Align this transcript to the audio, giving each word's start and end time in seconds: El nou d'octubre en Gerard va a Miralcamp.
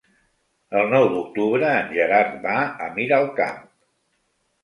El 0.77 0.87
nou 0.93 1.03
d'octubre 1.09 1.67
en 1.81 1.91
Gerard 1.99 2.33
va 2.47 2.55
a 2.85 2.87
Miralcamp. 2.95 3.61